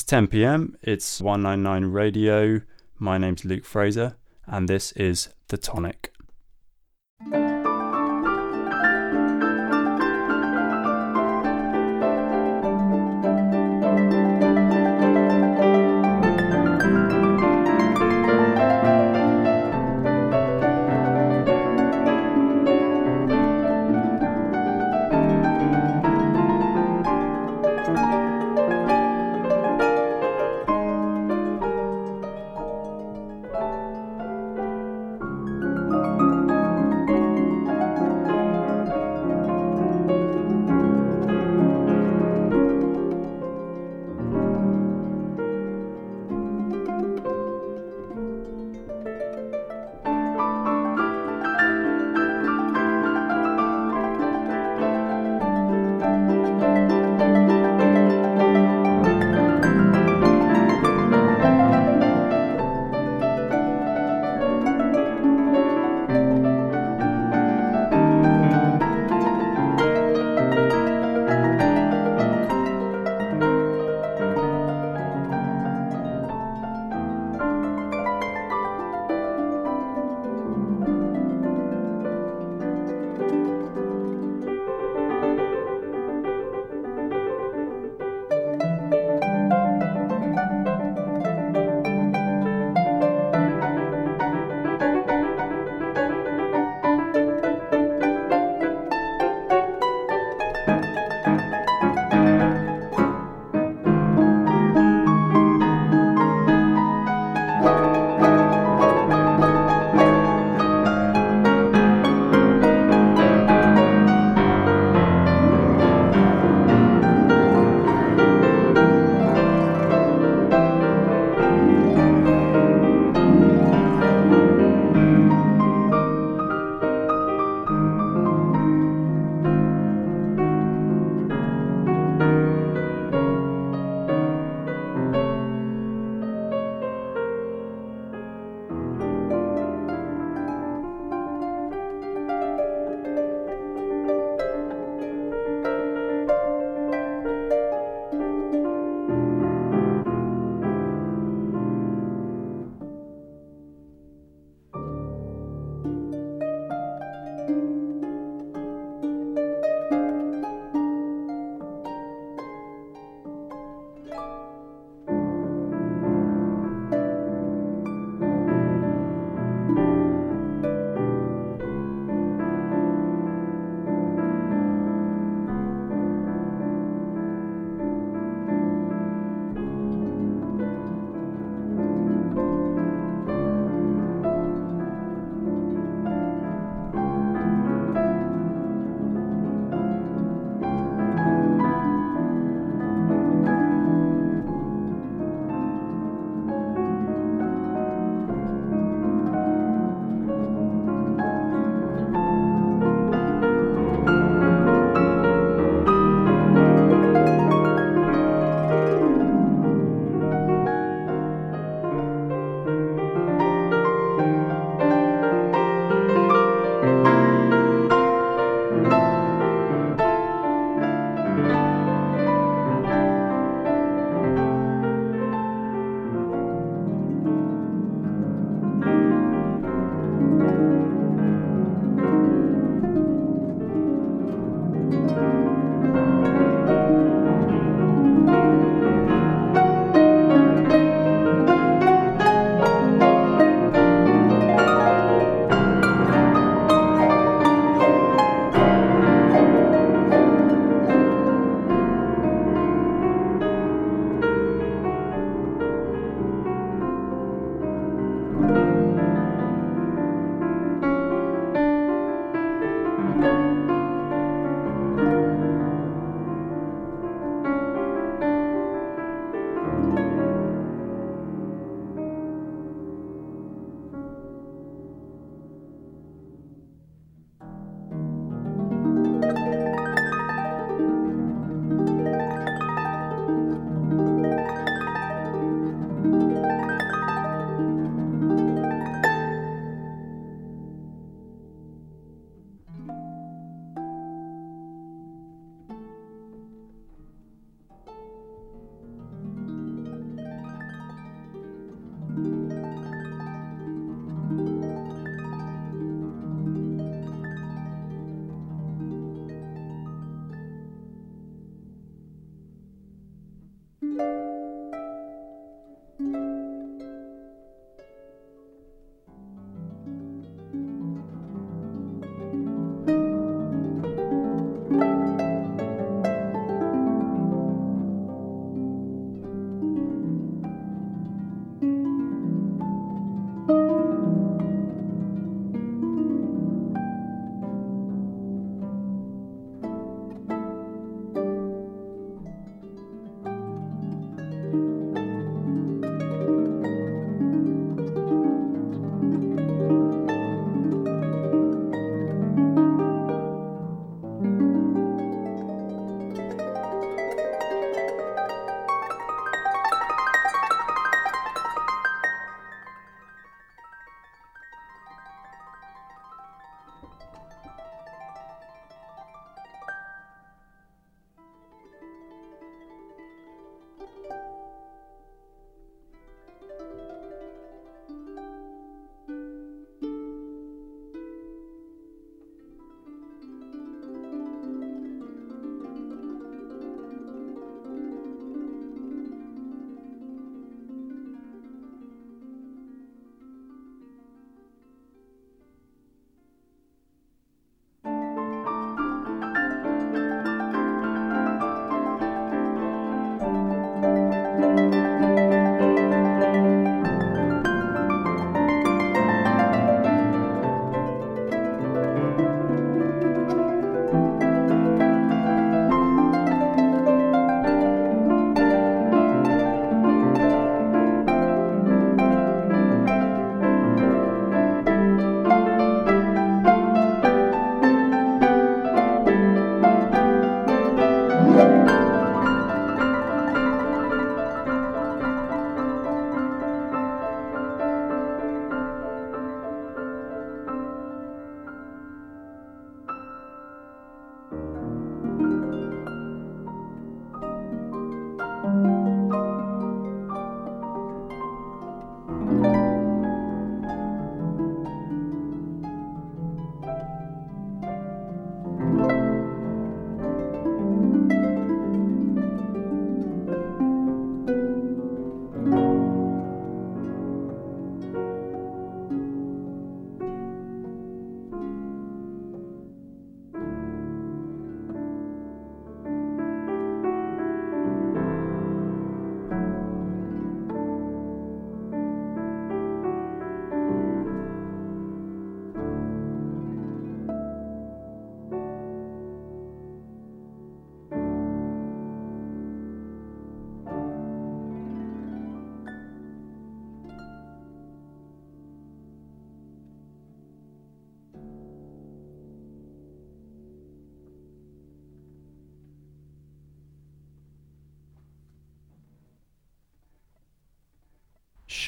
[0.00, 2.62] It's 10 pm, it's 199 Radio.
[2.98, 6.14] My name's Luke Fraser, and this is The Tonic.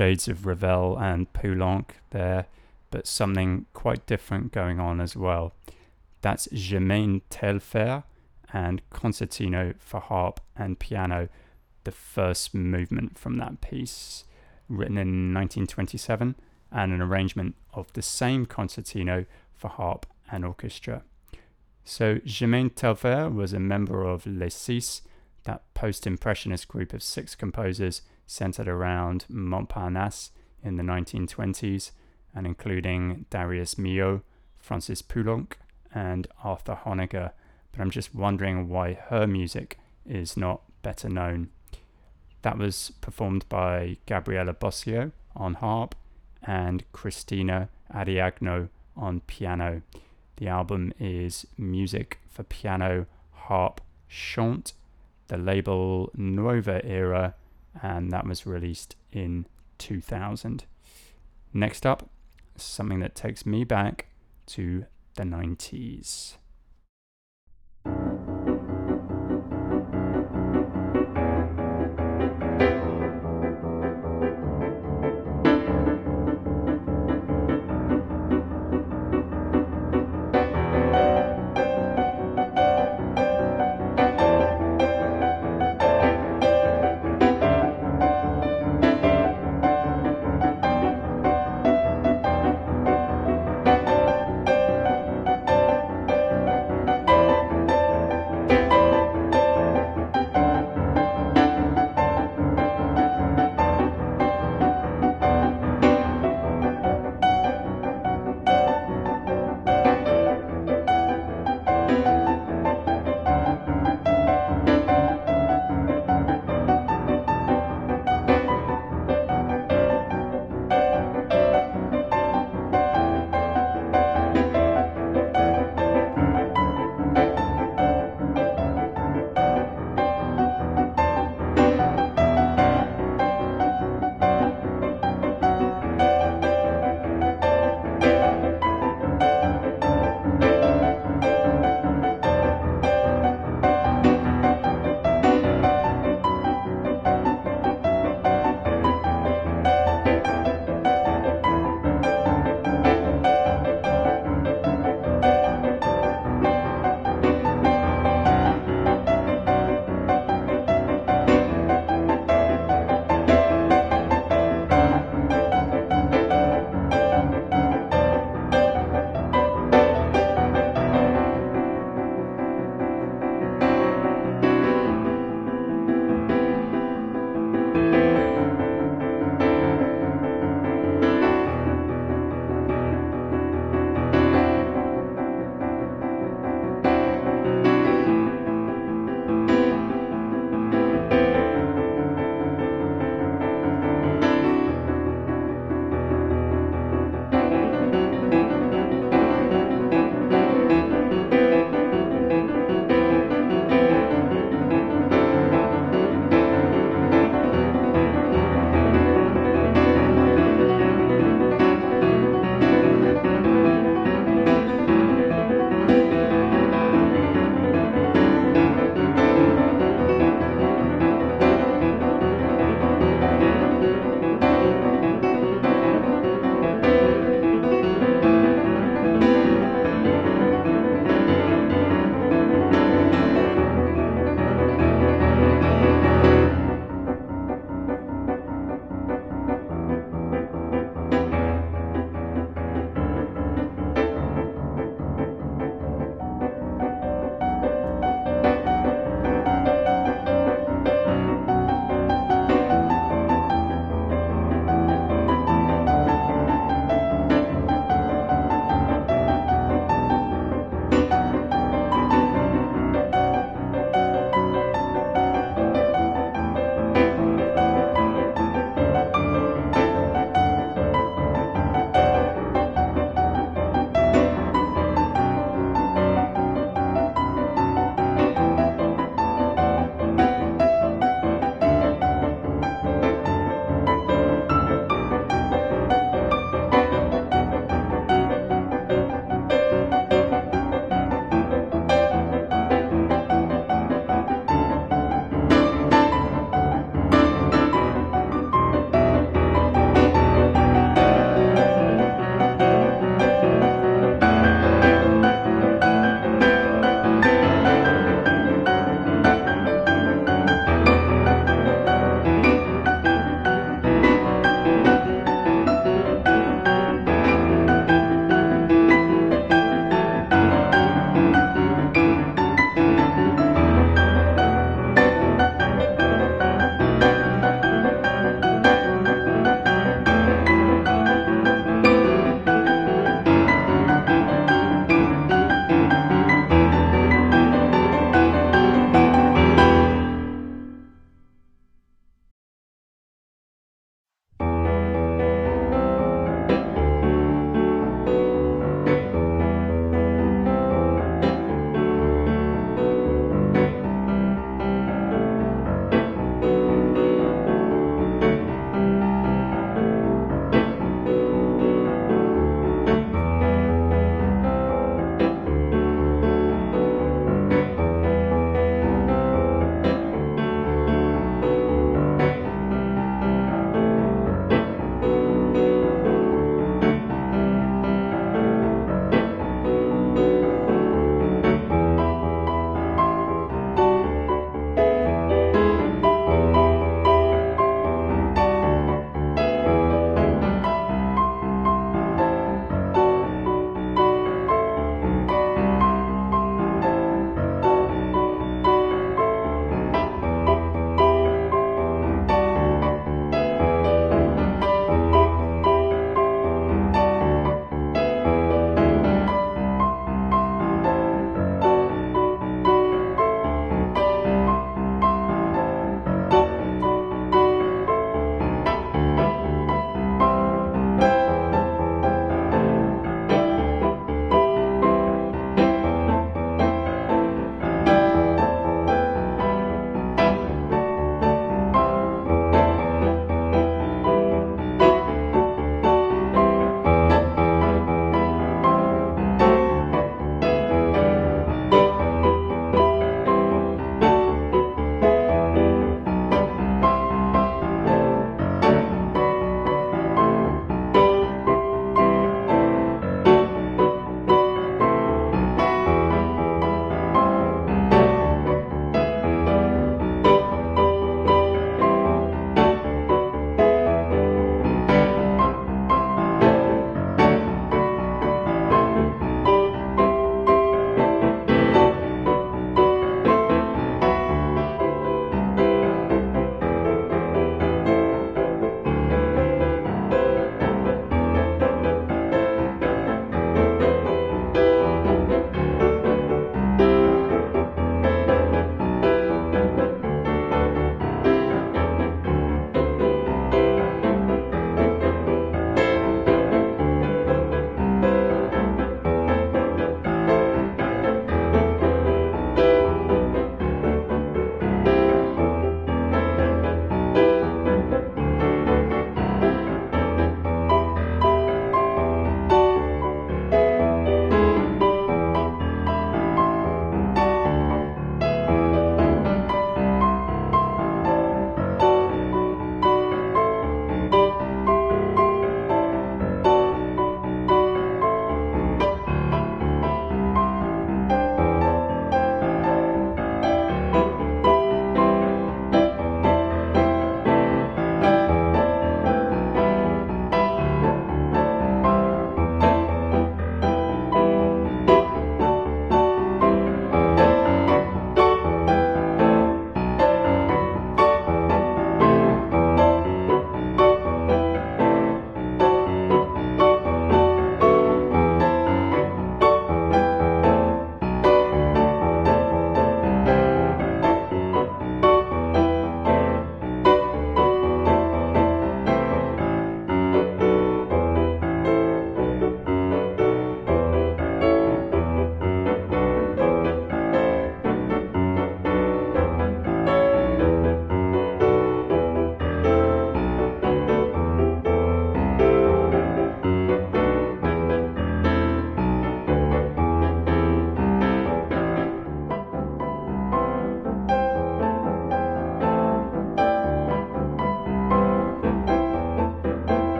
[0.00, 2.46] Shades of Ravel and Poulenc there,
[2.90, 5.52] but something quite different going on as well.
[6.22, 8.04] That's Germaine Tailleferre
[8.50, 11.28] and Concertino for harp and piano,
[11.84, 14.24] the first movement from that piece,
[14.70, 16.34] written in 1927,
[16.72, 21.02] and an arrangement of the same concertino for harp and orchestra.
[21.84, 25.02] So Germaine Tailleferre was a member of Les Six,
[25.44, 30.30] that post-impressionist group of six composers centered around Montparnasse
[30.62, 31.90] in the 1920s
[32.32, 34.22] and including Darius Milhaud,
[34.56, 35.54] Francis Poulenc,
[35.92, 37.32] and Arthur Honegger.
[37.72, 41.48] But I'm just wondering why her music is not better known.
[42.42, 45.96] That was performed by Gabriella Bosio on harp
[46.40, 49.82] and Christina Ariagno on piano.
[50.36, 54.72] The album is Music for Piano, Harp, Chant,
[55.26, 57.34] the label Nuova Era,
[57.82, 59.46] and that was released in
[59.78, 60.64] 2000.
[61.52, 62.10] Next up,
[62.56, 64.06] something that takes me back
[64.46, 66.36] to the 90s.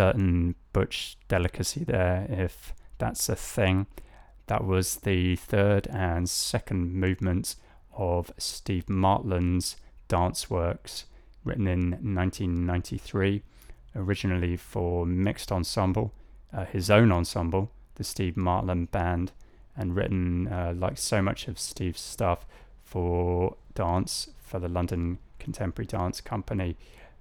[0.00, 3.86] Certain butch delicacy there, if that's a thing.
[4.46, 7.56] That was the third and second movement
[7.94, 9.76] of Steve Martland's
[10.08, 11.04] Dance Works,
[11.44, 13.42] written in 1993,
[13.94, 16.14] originally for mixed ensemble,
[16.50, 19.32] uh, his own ensemble, the Steve Martland Band,
[19.76, 22.46] and written, uh, like so much of Steve's stuff,
[22.82, 26.78] for dance for the London Contemporary Dance Company.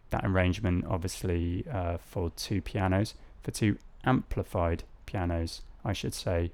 [0.09, 6.51] That arrangement, obviously, uh, for two pianos, for two amplified pianos, I should say.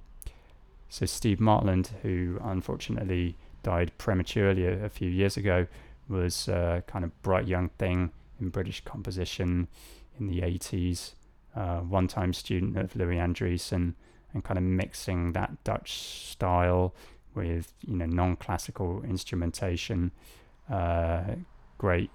[0.89, 5.67] So, Steve Martland, who unfortunately died prematurely a, a few years ago,
[6.07, 9.67] was a kind of bright young thing in British composition
[10.19, 11.13] in the 80s,
[11.55, 13.93] uh, one time student of Louis Andriessen,
[14.33, 16.93] and kind of mixing that Dutch style
[17.33, 20.11] with you know non-classical instrumentation.
[20.69, 21.35] Uh,
[21.77, 22.09] great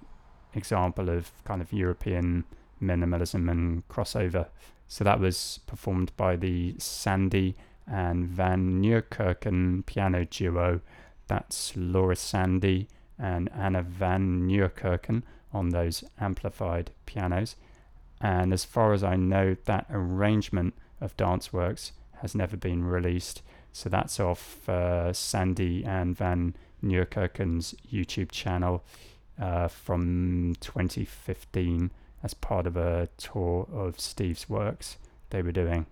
[0.53, 2.43] example of kind of European
[2.81, 4.47] minimalism and crossover.
[4.87, 7.55] So that was performed by the Sandy
[7.87, 10.81] and Van Nieuwkerken piano duo.
[11.27, 12.87] That's Laura Sandy
[13.17, 17.55] and Anna Van Nieuwkerken on those amplified pianos.
[18.19, 23.41] And as far as I know, that arrangement of Dance Works has never been released.
[23.73, 28.83] So that's off uh, Sandy and Van Nieuwkerken's YouTube channel
[29.41, 31.91] uh, from 2015
[32.23, 34.97] as part of a tour of Steve's works
[35.31, 35.87] they were doing.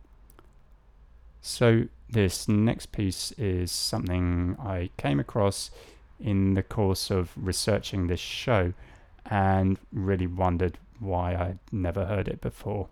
[1.41, 5.71] So this next piece is something I came across
[6.19, 8.73] in the course of researching this show
[9.25, 12.89] and really wondered why I'd never heard it before.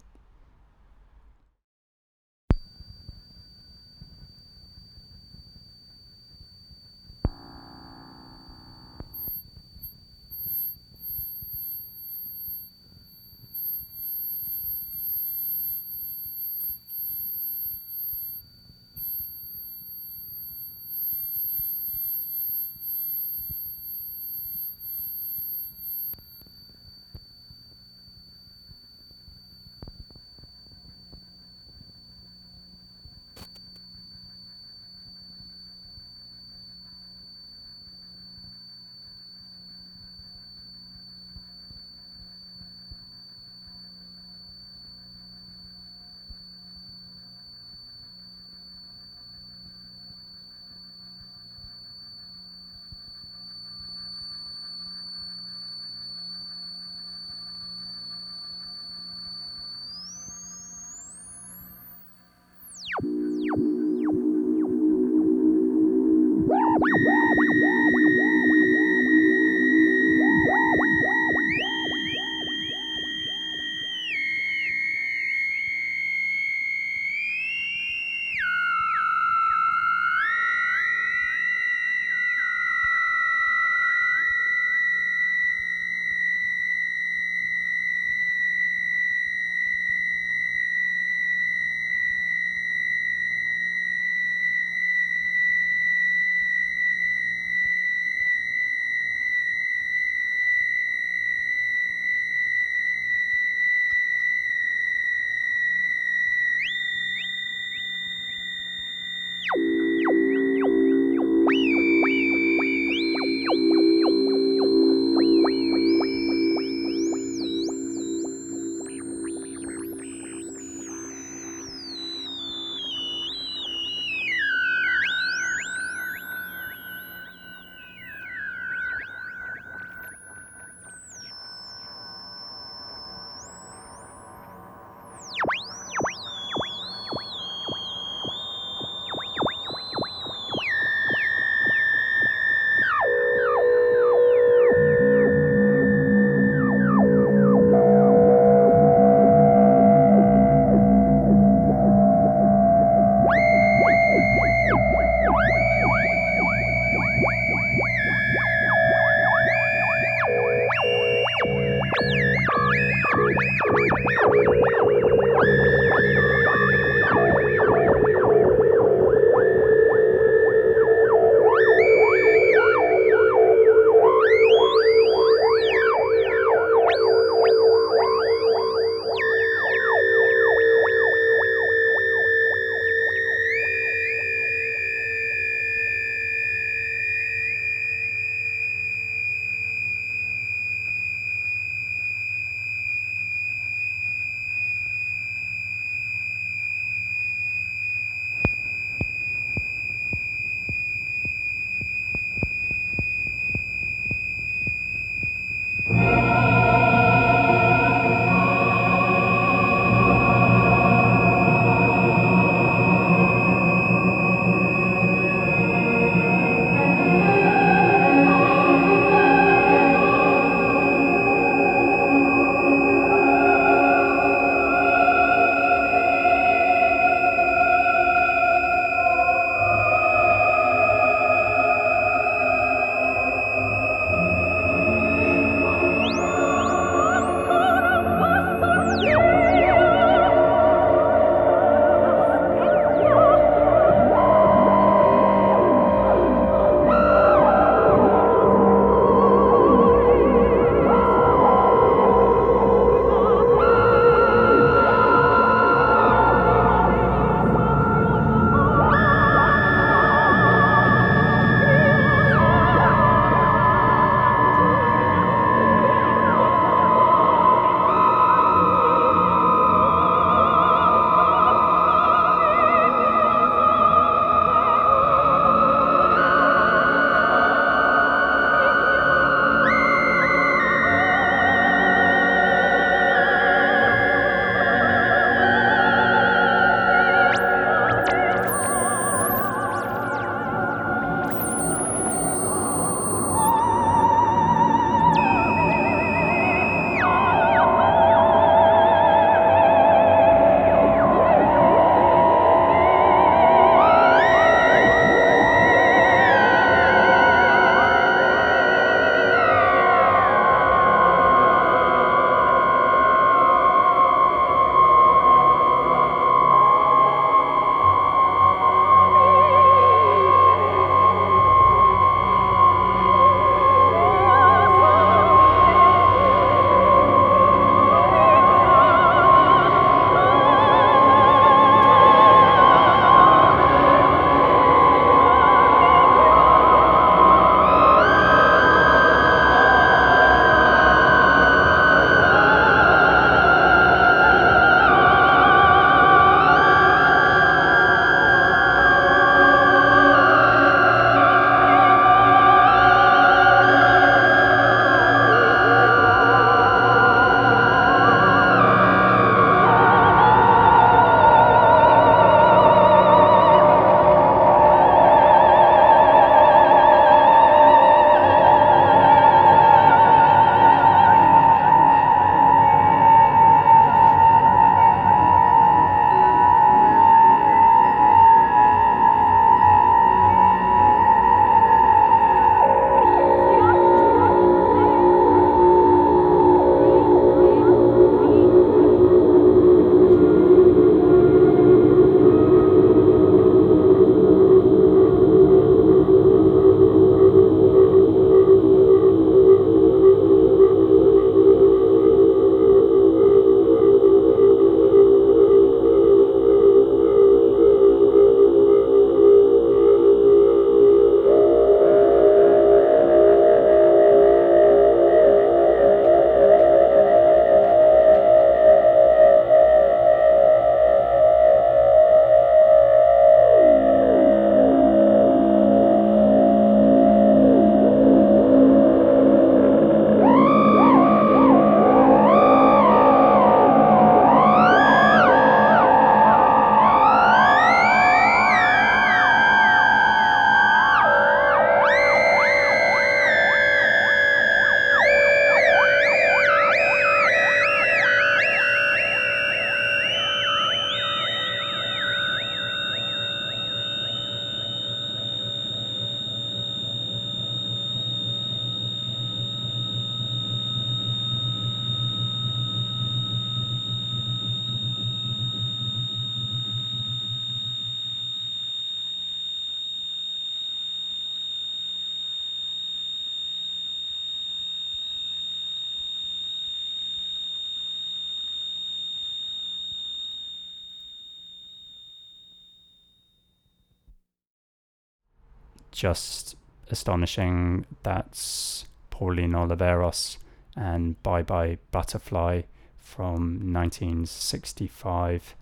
[485.98, 486.56] Just
[486.92, 487.86] astonishing.
[488.04, 490.38] That's Pauline Oliveros
[490.76, 492.62] and Bye Bye Butterfly
[493.00, 495.56] from 1965.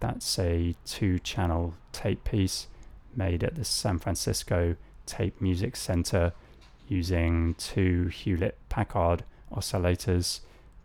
[0.00, 2.68] That's a two channel tape piece
[3.16, 6.32] made at the San Francisco Tape Music Center
[6.86, 10.40] using two Hewlett Packard oscillators,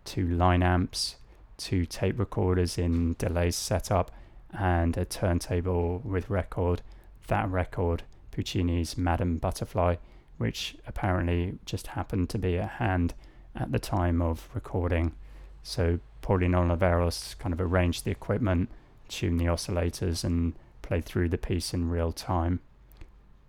[0.06, 1.18] two line amps,
[1.58, 4.12] two tape recorders in delay setup,
[4.58, 6.82] and a turntable with record.
[7.28, 9.96] That record, Puccini's Madame Butterfly,
[10.38, 13.14] which apparently just happened to be at hand
[13.56, 15.14] at the time of recording.
[15.62, 18.70] So Pauline Oliveros kind of arranged the equipment,
[19.08, 22.60] tuned the oscillators, and played through the piece in real time.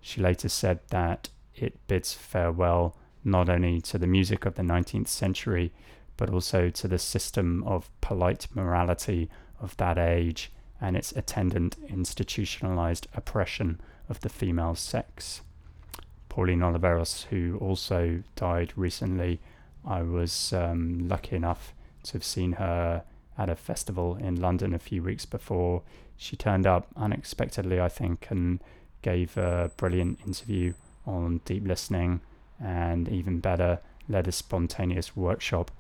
[0.01, 5.09] She later said that it bids farewell not only to the music of the 19th
[5.09, 5.73] century,
[6.17, 13.07] but also to the system of polite morality of that age and its attendant institutionalized
[13.15, 15.43] oppression of the female sex.
[16.29, 19.41] Pauline Oliveros, who also died recently,
[19.85, 21.73] I was um, lucky enough
[22.05, 23.05] to have seen her
[23.37, 25.83] at a festival in London a few weeks before.
[26.17, 28.61] She turned up unexpectedly, I think, and
[29.03, 30.75] gave a brilliant interview
[31.07, 32.21] on deep listening
[32.63, 35.71] and even better, led a spontaneous workshop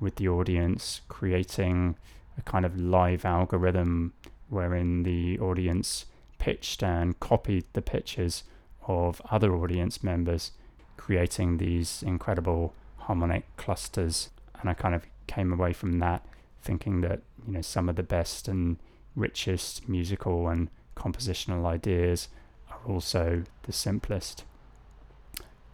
[0.00, 1.96] with the audience, creating
[2.36, 4.12] a kind of live algorithm
[4.48, 6.06] wherein the audience
[6.38, 8.44] pitched and copied the pitches
[8.86, 10.52] of other audience members,
[10.96, 14.30] creating these incredible harmonic clusters.
[14.60, 16.24] And I kind of came away from that
[16.62, 18.76] thinking that, you know, some of the best and
[19.14, 22.28] richest musical and compositional ideas
[22.70, 24.44] are also the simplest.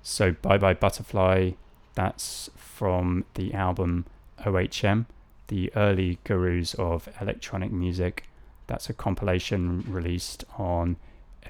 [0.03, 1.53] So, Bye Bye Butterfly,
[1.95, 4.07] that's from the album
[4.41, 5.07] OHM,
[5.49, 8.30] the early gurus of electronic music.
[8.71, 10.97] That's a compilation released on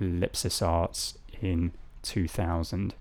[0.00, 2.94] Ellipsis Arts in 2000.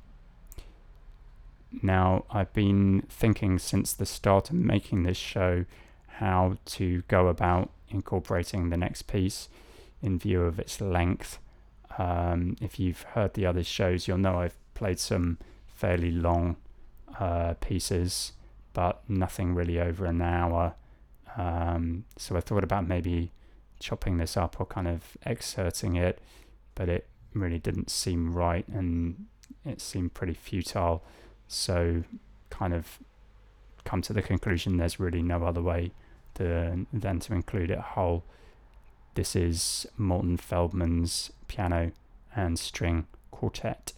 [1.82, 5.64] Now, I've been thinking since the start of making this show
[6.18, 9.48] how to go about incorporating the next piece
[10.02, 11.40] in view of its length.
[11.98, 15.38] Um, if you've heard the other shows, you'll know I've played some
[15.74, 16.58] fairly long
[17.18, 18.34] uh, pieces,
[18.74, 20.74] but nothing really over an hour.
[21.38, 23.32] Um, so I thought about maybe
[23.80, 26.20] chopping this up or kind of excerpting it,
[26.76, 29.26] but it really didn't seem right and
[29.66, 31.04] it seemed pretty futile.
[31.48, 32.04] So,
[32.50, 33.00] kind of
[33.86, 35.92] come to the conclusion there's really no other way
[36.36, 38.24] to, than to include it whole.
[39.16, 41.92] This is Morton Feldman's piano
[42.36, 43.94] and string quartet.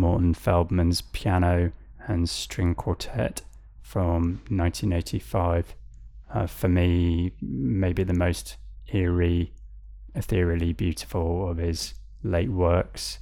[0.00, 1.72] Morton Feldman's piano
[2.06, 3.42] and string quartet
[3.82, 5.74] from 1985.
[6.32, 8.56] Uh, for me, maybe the most
[8.92, 9.52] eerie,
[10.14, 13.18] ethereally beautiful of his late works.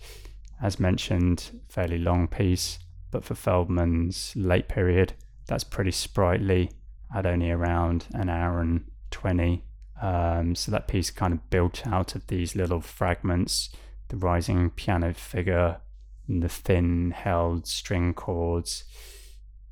[0.63, 2.79] As mentioned, fairly long piece,
[3.11, 5.15] but for Feldman's late period,
[5.47, 6.71] that's pretty sprightly
[7.15, 9.65] at only around an hour and 20.
[10.01, 13.71] Um, so that piece kind of built out of these little fragments
[14.09, 15.79] the rising piano figure,
[16.29, 18.85] the thin held string chords,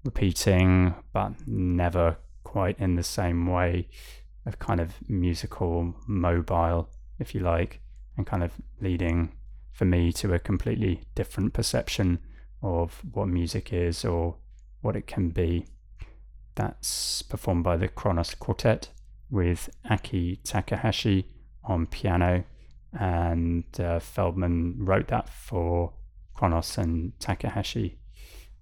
[0.04, 3.88] repeating, but never quite in the same way
[4.46, 6.88] of kind of musical mobile,
[7.18, 7.80] if you like,
[8.16, 9.32] and kind of leading
[9.72, 12.18] for me to a completely different perception
[12.62, 14.36] of what music is or
[14.80, 15.66] what it can be.
[16.54, 18.88] That's performed by the Kronos Quartet
[19.30, 21.26] with Aki Takahashi
[21.64, 22.44] on piano,
[22.98, 25.92] and uh, Feldman wrote that for
[26.36, 27.98] Kronos and Takahashi.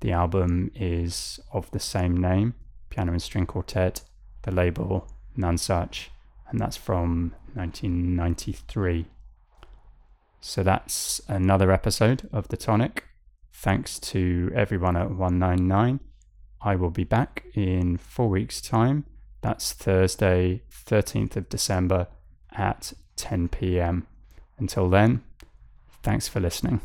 [0.01, 2.55] The album is of the same name,
[2.91, 4.03] Piano and String Quartet,
[4.43, 6.09] the label Nonesuch,
[6.49, 9.07] and that's from 1993.
[10.41, 13.05] So that's another episode of The Tonic.
[13.53, 16.01] Thanks to everyone at 199.
[16.61, 19.07] I will be back in four weeks' time.
[19.41, 22.09] That's Thursday, 13th of December
[22.53, 24.07] at 10 pm.
[24.59, 25.23] Until then,
[26.03, 26.81] thanks for listening.